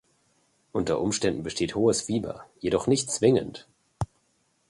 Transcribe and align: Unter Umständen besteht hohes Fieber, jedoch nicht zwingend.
Unter 0.71 0.99
Umständen 0.99 1.43
besteht 1.43 1.75
hohes 1.75 2.01
Fieber, 2.01 2.47
jedoch 2.59 2.87
nicht 2.87 3.11
zwingend. 3.11 3.67